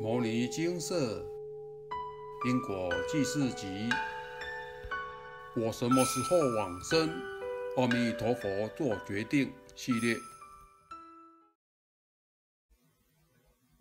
[0.00, 1.24] 牟尼精舍
[2.46, 3.66] 因果济世集，
[5.56, 7.08] 我什么时候往生？
[7.76, 10.16] 阿弥陀佛做决定系列。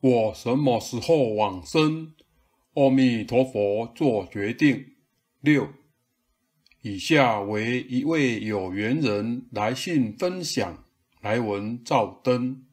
[0.02, 2.13] 我什么时候往生？
[2.75, 4.95] 阿弥陀佛做决定。
[5.41, 5.67] 六，
[6.81, 10.85] 以下为一位有缘人来信分享，
[11.21, 12.67] 来文照灯。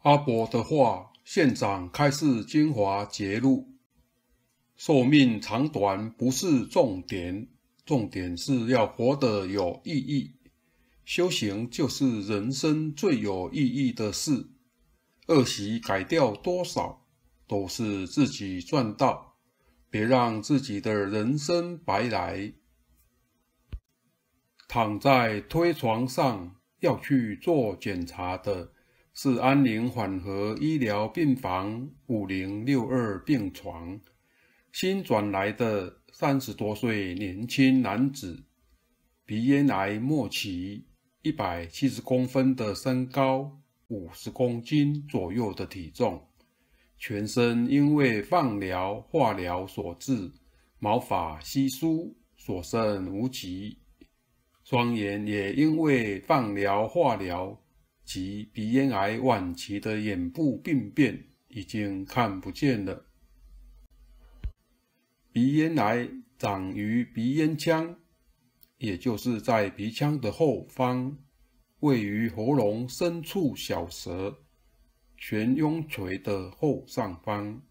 [0.00, 1.11] 阿伯的话。
[1.24, 3.74] 现场开示精华节录，
[4.76, 7.48] 寿命长短不是重点，
[7.86, 10.34] 重点是要活得有意义。
[11.04, 14.48] 修行就是人生最有意义的事，
[15.28, 17.06] 恶习改掉多少，
[17.46, 19.36] 都是自己赚到，
[19.88, 22.52] 别让自己的人生白来。
[24.68, 28.72] 躺在推床上要去做检查的。
[29.14, 34.00] 是安宁缓和医疗病房五零六二病床，
[34.72, 38.42] 新转来的三十多岁年轻男子，
[39.26, 40.86] 鼻咽癌末期，
[41.20, 46.26] 一百七十公分的身高，五十公斤左右的体重，
[46.96, 50.32] 全身因为放疗、化疗所致，
[50.78, 53.76] 毛发稀疏，所剩无几，
[54.64, 57.61] 双眼也因为放疗、化疗。
[58.12, 63.06] 及鼻咽癌晚期的眼部病变已经看不见了。
[65.32, 67.98] 鼻咽癌长于鼻咽腔，
[68.76, 71.16] 也就是在鼻腔的后方，
[71.80, 74.42] 位于喉咙深处小舌
[75.16, 77.62] 悬雍垂的后上方。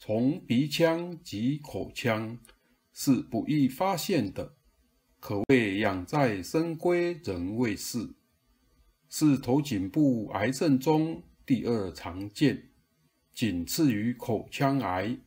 [0.00, 2.36] 从鼻腔及口腔
[2.92, 4.56] 是不易发现的，
[5.20, 8.16] 可谓养在深闺人未识。
[9.12, 12.70] 是头颈部癌症中第二常见，
[13.34, 15.18] 仅次于口腔癌，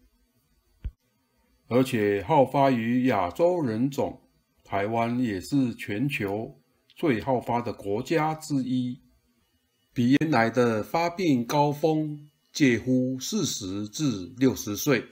[1.67, 4.21] 而且好发于亚洲人种，
[4.63, 6.57] 台湾也是全球
[6.95, 9.01] 最好发的国家之一。
[9.93, 15.03] 鼻咽癌的发病高峰介乎四十至六十岁，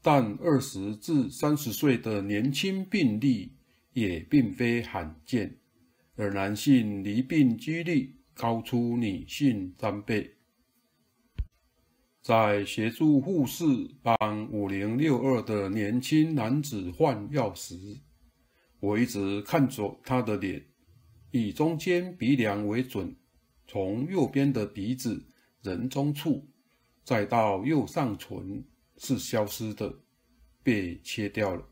[0.00, 3.56] 但二十至三十岁的年轻病例
[3.92, 5.58] 也并非罕见。
[6.22, 10.36] 而男性罹病几率高出女性三倍。
[12.20, 13.64] 在协助护士
[14.00, 17.74] 帮五零六二的年轻男子换药时，
[18.78, 20.64] 我一直看着他的脸，
[21.32, 23.16] 以中间鼻梁为准，
[23.66, 25.26] 从右边的鼻子
[25.62, 26.48] 人中处，
[27.02, 28.64] 再到右上唇
[28.98, 29.92] 是消失的，
[30.62, 31.71] 被切掉了。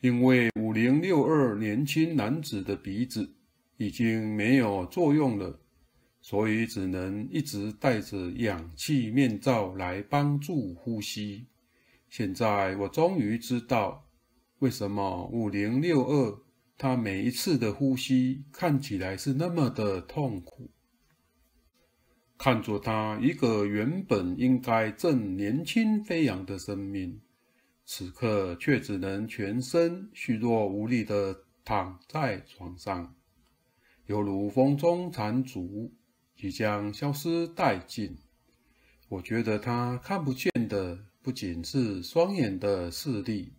[0.00, 3.34] 因为五零六二年轻男子的鼻子
[3.76, 5.60] 已经没有作用了，
[6.20, 11.46] 所以只能一直戴着氧气面罩来帮助呼吸。
[12.08, 14.06] 现在我终于知道，
[14.58, 16.38] 为什么五零六二
[16.78, 20.70] 他每一次的呼吸看起来是那么的痛苦。
[22.38, 27.20] 看着他一个原本应该正年轻飞扬的生命。
[27.88, 33.14] 此刻却只能全身虚弱无力地躺在床上，
[34.06, 35.92] 犹如风中残烛，
[36.36, 38.18] 即将消失殆尽。
[39.08, 43.52] 我觉得他看不见的不仅是双眼的视力，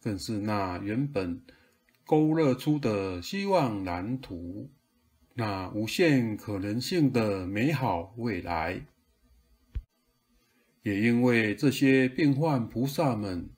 [0.00, 1.42] 更是那原本
[2.06, 4.70] 勾勒出的希望蓝图，
[5.34, 8.86] 那无限可能性的美好未来。
[10.82, 13.50] 也因为这些病患菩萨们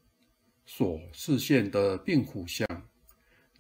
[0.67, 2.67] 所示现的病苦相，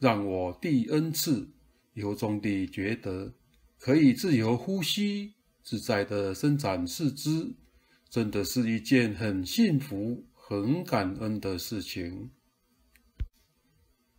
[0.01, 1.53] 让我第 N 次
[1.95, 3.35] 由衷地觉得，
[3.79, 7.55] 可以自由呼吸、自在地伸展四肢，
[8.09, 12.31] 真的是一件很幸福、很感恩的事情。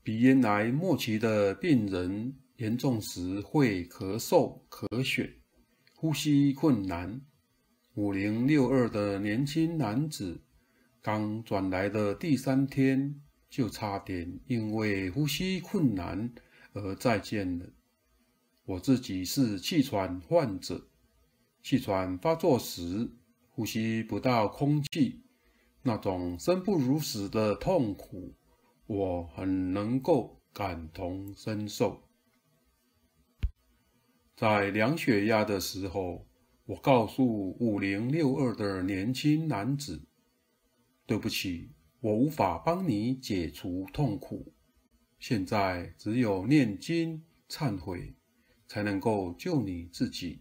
[0.01, 5.39] 鼻咽癌末期的病人，严重时会咳嗽、咳血，
[5.95, 7.21] 呼吸困难。
[7.95, 10.42] 五零六二的年轻男子，
[11.00, 16.34] 刚转来的第三天，就差点因为呼吸困难
[16.72, 17.68] 而再见了。
[18.66, 20.88] 我自己是气喘患者，
[21.62, 23.12] 气喘发作时，
[23.51, 25.22] 呼吸不到空气，
[25.84, 28.34] 那种生不如死的痛苦，
[28.88, 32.01] 我很能够感同身受。
[34.36, 36.25] 在量血压的时候。
[36.65, 40.01] 我告诉五零六二的年轻男子
[41.06, 44.54] ：“对不起，我无法帮你解除痛苦。
[45.19, 48.15] 现在只有念经忏悔，
[48.65, 50.39] 才能够救你自己。”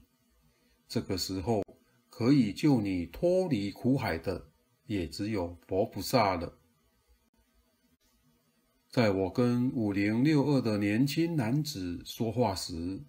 [0.86, 1.64] 这个时候，
[2.08, 4.48] 可以救你脱离苦海的，
[4.86, 6.56] 也只有佛菩萨了。
[8.88, 13.02] 在我跟五零六二的年轻男子说话时，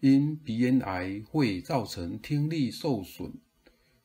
[0.00, 3.34] 因鼻咽癌会造成听力受损，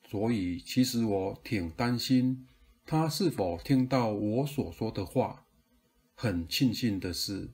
[0.07, 2.45] 所以其实我挺担心
[2.86, 5.45] 他是否听到我所说的话。
[6.13, 7.50] 很庆幸的是，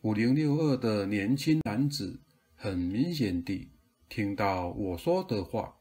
[0.00, 2.20] 五零六二的年轻男子
[2.54, 3.70] 很明显地
[4.08, 5.76] 听到我说的话，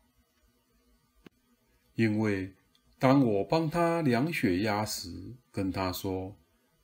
[1.95, 2.53] 因为
[2.99, 6.37] 当我帮他量血压时，跟他说。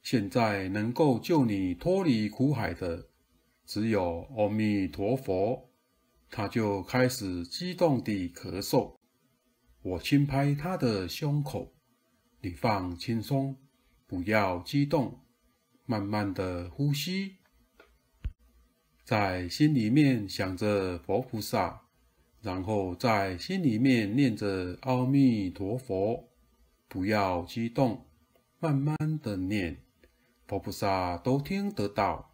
[0.04, 3.10] 现在能够救你脱离苦海的，
[3.68, 5.70] 只有阿弥陀佛。
[6.30, 8.96] 他就开始激动地咳嗽。
[9.82, 11.74] 我轻拍他的胸口
[12.42, 13.56] ：“你放轻松，
[14.06, 15.22] 不要激动，
[15.86, 17.36] 慢慢的呼吸。”
[19.06, 21.84] 在心里面想着佛菩萨，
[22.42, 26.28] 然后在心里面念着阿弥陀佛，
[26.90, 28.06] 不要激动，
[28.60, 29.78] 慢慢的念。
[30.46, 32.27] 佛菩萨都听得到，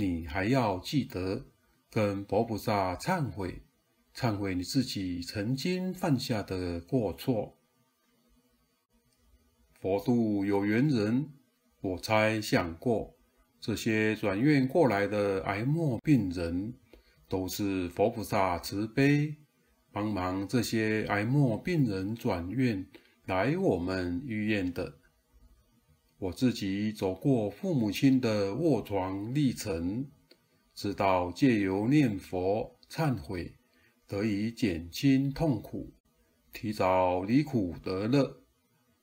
[0.00, 1.44] 你还要记得
[1.90, 3.62] 跟佛菩萨忏悔，
[4.14, 7.58] 忏悔你自己曾经犯下的过错。
[9.78, 11.28] 佛度有缘人，
[11.82, 13.14] 我猜想过，
[13.60, 16.72] 这些转院过来的癌末病人，
[17.28, 19.36] 都是佛菩萨慈悲，
[19.92, 22.86] 帮忙这些癌末病人转院
[23.26, 24.99] 来我们医院的。
[26.20, 30.06] 我自己走过父母亲的卧床历程，
[30.74, 33.54] 知道借由念佛忏悔，
[34.06, 35.94] 得以减轻痛苦，
[36.52, 38.42] 提早离苦得乐，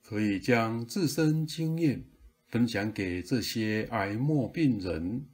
[0.04, 2.04] 可以将自身经验
[2.46, 5.26] 分享给这些癌末病人。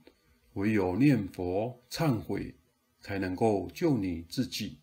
[0.55, 2.55] 唯有念佛忏悔，
[3.03, 4.79] 才能够救你自己。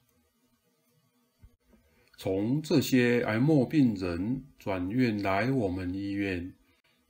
[2.15, 6.53] 从这些癌末病人转院来我们医院。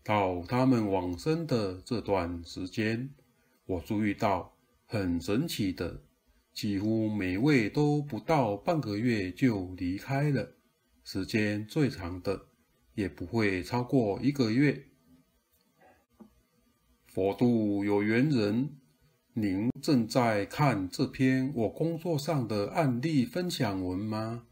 [0.04, 3.10] 到他们往生的这段时间，
[3.66, 6.02] 我注意到很神奇的，
[6.52, 10.56] 几乎每位都不到半个月就离开了，
[11.04, 12.48] 时间最长的
[12.96, 14.88] 也不会超过一个月。
[17.06, 18.78] 佛度有缘人，
[19.34, 24.48] 您正在看这篇我工作上的案例分享文吗？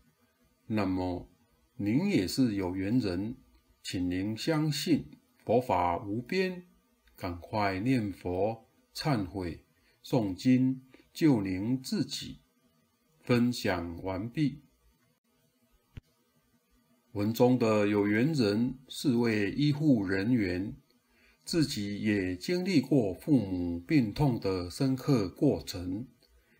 [0.67, 1.27] 那么
[1.77, 3.37] 您也是有缘人，
[3.81, 5.18] 请您相信。
[5.49, 6.61] 佛法无边，
[7.15, 9.65] 赶快念佛、忏悔、
[10.05, 12.41] 诵经，救您自己。
[13.23, 14.61] 分享完毕。
[17.13, 20.75] 文中的有缘人是位医护人员，
[21.43, 26.05] 自己也经历过父母病痛的深刻过程，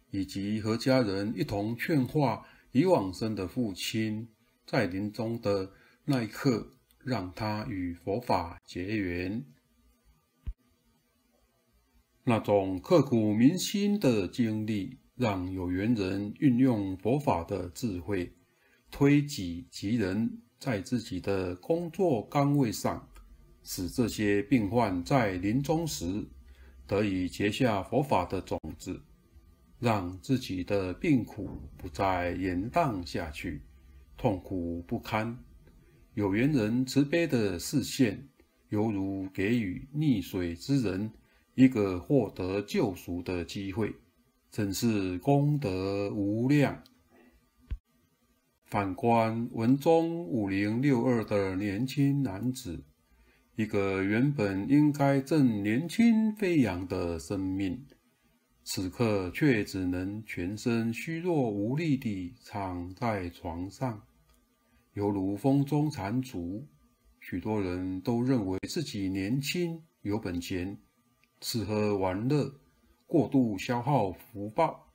[0.10, 4.30] 以及和家人一同劝化已往生的父亲，
[4.66, 5.74] 在临终的
[6.06, 6.79] 那一刻。
[7.04, 9.46] 让他与佛法结缘，
[12.24, 18.34] 那种刻骨铭心的经历，让有缘人运用佛法的智慧，
[18.92, 23.10] 推己及人，在自己的工作岗位上，
[23.64, 26.28] 使这些病患在临终时
[26.86, 29.02] 得以结下佛法的种子，
[29.80, 33.64] 让自己的病苦不再延宕下去，
[34.18, 35.46] 痛苦不堪。
[36.20, 38.28] 有缘人慈悲的视线，
[38.68, 41.10] 犹如给予溺水之人
[41.56, 43.96] 一个获得救赎的机会，
[44.52, 46.84] 真是功德无量。
[48.66, 52.84] 反观文中五零六二的年轻男子，
[53.56, 57.86] 一个原本应该正年轻飞扬的生命，
[58.66, 64.04] 此刻却只能全身虚弱无力地躺在床上。
[65.00, 66.68] 犹如风中残烛，
[67.22, 70.78] 许多人都认为自己年轻有本钱，
[71.40, 72.54] 吃喝玩乐，
[73.08, 74.92] 过度消耗福报，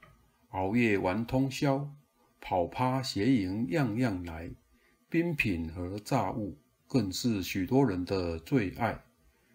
[0.51, 1.91] 熬夜玩通宵，
[2.39, 4.51] 跑趴邪淫样样来，
[5.09, 9.03] 冰品和炸物更是许多人的最爱。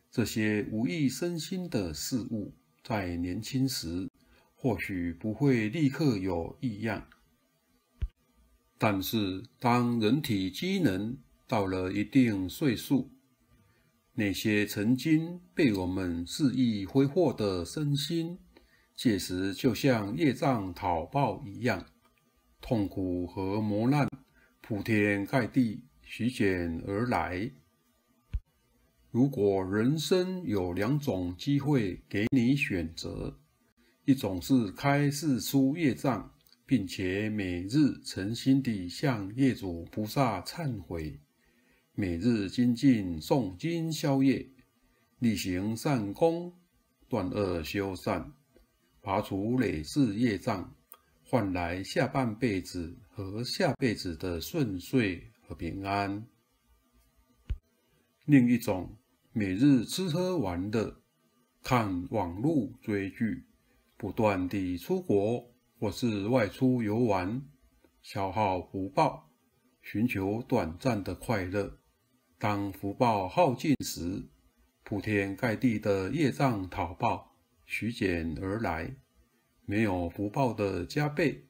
[0.10, 2.52] 这些无益身心的事物，
[2.84, 4.10] 在年轻时
[4.56, 7.06] 或许不会立刻有异样。
[8.82, 13.12] 但是，当人体机能到了一定岁数，
[14.14, 18.40] 那些曾经被我们肆意挥霍的身心，
[18.96, 21.86] 届时就像业障讨报一样，
[22.62, 24.08] 痛苦和磨难
[24.62, 27.52] 铺天盖地席卷而来。
[29.12, 33.38] 如果人生有两种机会给你选择，
[34.06, 36.34] 一种是开示出业障。
[36.70, 41.20] 并且每日诚心地向业主菩萨忏悔，
[41.96, 44.48] 每日精进诵经消业，
[45.18, 46.54] 力行善功，
[47.08, 48.32] 断恶修善，
[49.02, 50.76] 拔除累世业障，
[51.24, 56.24] 换来下半辈子和下辈子的顺遂和平安。
[58.26, 58.96] 另一种，
[59.34, 61.02] 每日吃喝玩乐，
[61.64, 63.46] 看网络追剧，
[63.98, 67.42] 不断地出国或是外出游玩，
[68.02, 69.30] 消耗福报，
[69.82, 71.80] 寻求短暂的快乐。
[72.38, 74.28] 当福报耗尽时，
[74.84, 78.94] 铺天盖地的业障讨报徐简而来。
[79.66, 81.46] 没有福报的加倍，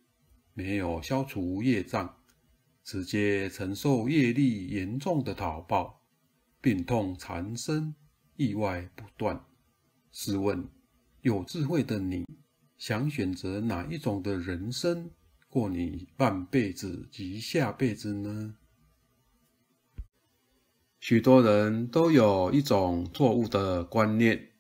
[0.54, 2.18] 没有消除业障，
[2.84, 6.02] 直接承受业力严重的讨报。
[6.62, 7.96] 病痛缠身，
[8.36, 9.46] 意外不断。
[10.12, 10.68] 试问，
[11.22, 12.26] 有智慧的你，
[12.80, 15.12] 想选择哪一种的人生
[15.50, 18.56] 过你半辈子及下辈子呢？
[21.02, 24.52] 许多人都有一种错误的观念，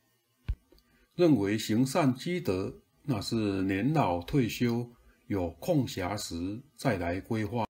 [1.16, 4.92] 认为行善积德，那是年老退休
[5.28, 7.66] 有空暇时再来规划，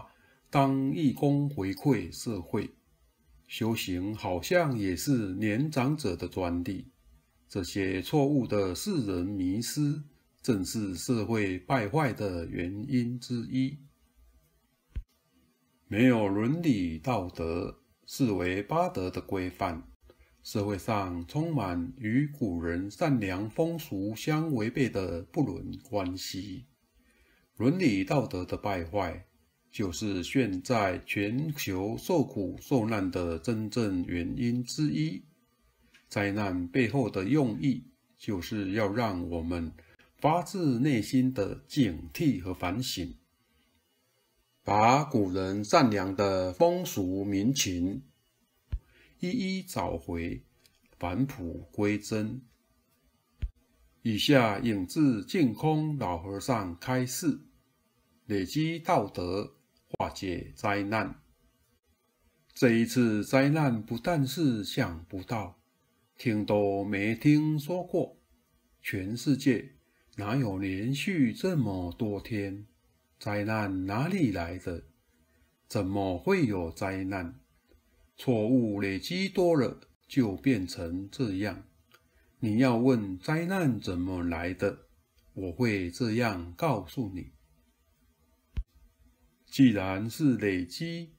[0.50, 2.72] 当义工回馈社会。
[3.46, 6.88] 修行好像也是年长者的专利，
[7.48, 10.04] 这些错误的世人迷思，
[10.42, 13.78] 正是社会败坏的原因之一。
[15.88, 19.84] 没有伦理道德，视为八德的规范，
[20.44, 26.68] 社会上充满与古人善良风俗相违背的不伦关系，
[27.58, 29.26] 伦理道德的败坏。
[29.72, 35.24] 就是现在全球受苦受难的真正原因之一。
[36.08, 37.84] 灾难背后的用意，
[38.18, 39.72] 就是要让我们
[40.20, 43.16] 发自内心的警惕和反省，
[44.64, 48.04] 把古人善良的风俗民情
[49.20, 50.44] 一一找回，
[50.98, 52.42] 返璞归真。
[54.02, 57.40] 以下引自净空老和尚开示：
[58.26, 59.56] 累积道德。
[59.98, 61.20] 化解灾难。
[62.54, 65.60] 这一次灾难不但是想不到，
[66.16, 68.16] 听都没听说过。
[68.84, 69.79] 全世界
[70.20, 72.66] 哪有连续这么多天？
[73.18, 74.84] 灾难哪里来的？
[75.70, 77.40] 怎么会有灾难？
[78.18, 81.64] 错误累积多了，就变成这样。
[82.40, 84.88] 你要问灾难怎么来的，
[85.34, 87.32] 我会这样告诉你。
[89.46, 91.14] 既然是累积，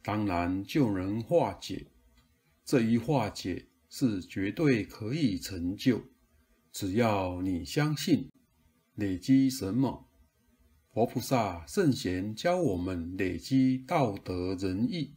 [0.00, 1.88] 当然就能化解。
[2.64, 6.04] 这一化解是绝对可以成就，
[6.70, 8.30] 只要你相信。
[8.94, 10.08] 累积什么？
[10.92, 15.16] 佛菩萨圣贤教我们累积道德仁义，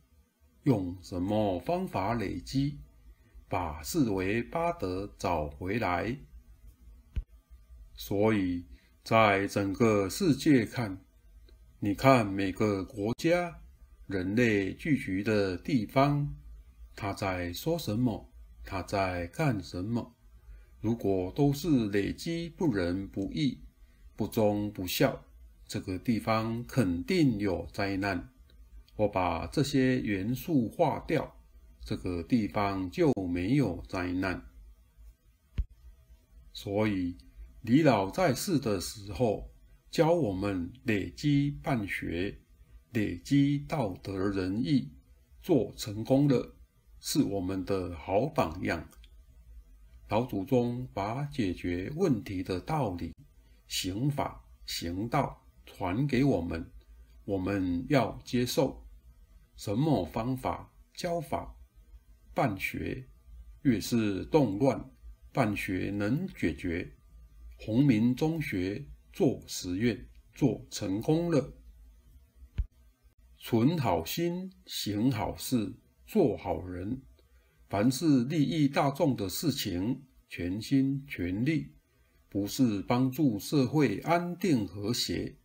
[0.63, 2.79] 用什么方法累积？
[3.47, 6.17] 把四维八德找回来。
[7.93, 8.65] 所以，
[9.03, 10.99] 在整个世界看。
[11.79, 13.61] 你看每个国家
[14.07, 16.35] 人类聚集的地方，
[16.95, 18.33] 他在说什么？
[18.63, 20.15] 他在干什么？
[20.81, 23.59] 如果都是累积不仁不义、
[24.17, 25.23] 不忠不孝，
[25.65, 28.29] 这个地方肯定有灾难。
[28.97, 31.37] 我把这些元素化掉，
[31.79, 34.45] 这个地方就没有灾难。
[36.51, 37.15] 所以
[37.61, 39.49] 李老在世的时候。
[39.89, 42.37] 教我们累积办学，
[42.91, 44.89] 累积道德仁义，
[45.41, 46.53] 做成功了，
[46.99, 48.87] 是我们的好榜样。
[50.09, 53.15] 老祖宗把解决问题的道理、
[53.67, 56.71] 行法、行道传给我们，
[57.25, 58.85] 我们要接受。
[59.55, 61.55] 什么方法教法？
[62.33, 63.07] 办学
[63.63, 64.91] 越是动乱，
[65.31, 66.95] 办学能解决。
[67.57, 68.85] 洪明中学。
[69.13, 71.55] 做实验，做成功了。
[73.39, 75.73] 存好心，行好事，
[76.05, 77.01] 做好人。
[77.67, 81.76] 凡是利益大众的事情，全心全力，
[82.29, 85.35] 不是帮助社会安定和谐，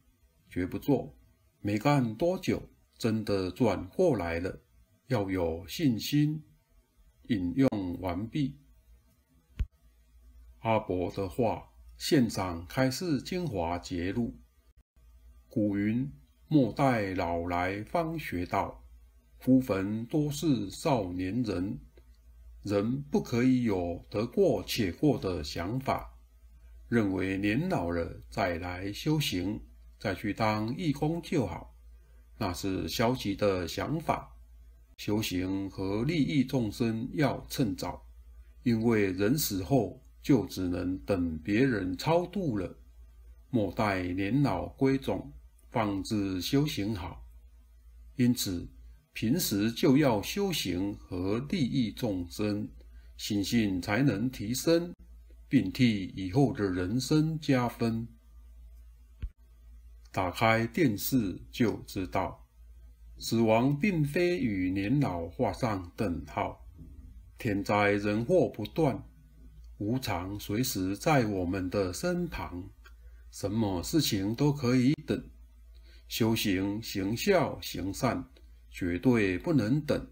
[0.48, 1.14] 绝不做。
[1.60, 2.62] 没干多久，
[2.98, 4.60] 真的转过来了。
[5.08, 6.42] 要有信心。
[7.28, 7.68] 引用
[8.00, 8.58] 完毕。
[10.60, 11.68] 阿伯的话。
[11.98, 14.34] 现场开示精华节录。
[15.48, 16.10] 古云
[16.48, 18.84] ：“莫待老来方学道，
[19.38, 21.78] 夫坟多是少年人。”
[22.64, 26.11] 人不可以有得过且过的想法，
[26.92, 29.58] 认为年老了再来修行，
[29.98, 31.74] 再去当义工就好，
[32.36, 34.36] 那是消极的想法。
[34.98, 38.06] 修行和利益众生要趁早，
[38.62, 42.76] 因为人死后就只能等别人超度了。
[43.48, 45.32] 莫待年老归总，
[45.70, 47.26] 方知修行好。
[48.16, 48.68] 因此，
[49.14, 52.68] 平时就要修行和利益众生，
[53.16, 54.92] 心性才能提升，
[55.52, 58.08] 并替以后的人生加分。
[60.10, 62.48] 打开电视就知道，
[63.18, 66.66] 死亡并非与年老画上等号。
[67.36, 69.04] 天灾人祸不断，
[69.76, 72.70] 无常随时在我们的身旁，
[73.30, 75.22] 什么事情都可以等。
[76.08, 78.26] 修行行孝行善，
[78.70, 80.08] 绝对不能等。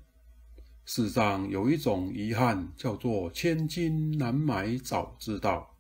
[0.93, 5.77] 世上有一种遗憾，叫做千金难买早知道。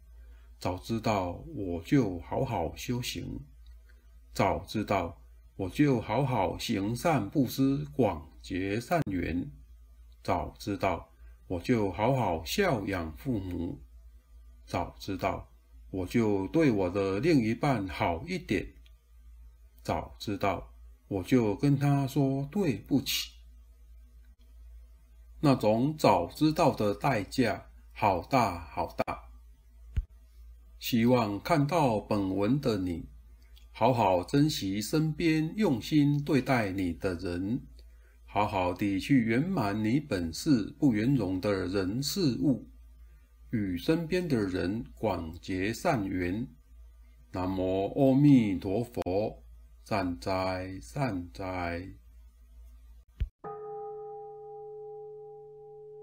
[0.60, 3.40] 早知道我就好好修行。
[4.32, 5.20] 早知道，
[5.56, 9.50] 我就好好行善布施，广结善缘；
[10.22, 11.10] 早知道，
[11.48, 13.80] 我就好好孝养父母；
[14.64, 15.50] 早知道，
[15.90, 18.64] 我就对我的另一半好一点；
[19.82, 20.72] 早知道，
[21.08, 23.32] 我就跟他说对不起。
[25.40, 29.20] 那种早知道的代价好大好大。
[30.78, 33.06] 希望看到本文的你。
[33.72, 37.62] 好好珍惜身边用心对待你的人，
[38.26, 42.68] 好好地去圆满你本是不圆融的人事物，
[43.50, 46.46] 与身边的人广结善缘。
[47.32, 49.42] 南无阿弥陀佛，
[49.84, 51.99] 善哉善哉。